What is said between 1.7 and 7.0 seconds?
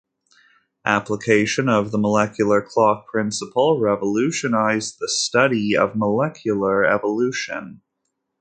the molecular clock principle revolutionized the study of molecular